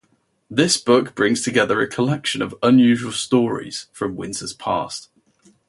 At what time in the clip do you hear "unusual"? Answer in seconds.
2.63-3.11